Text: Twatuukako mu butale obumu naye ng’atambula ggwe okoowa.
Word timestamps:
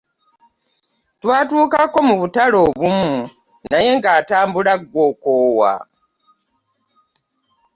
Twatuukako 1.21 1.99
mu 2.07 2.15
butale 2.21 2.57
obumu 2.67 3.13
naye 3.69 3.89
ng’atambula 3.97 4.73
ggwe 4.81 5.01
okoowa. 5.09 5.73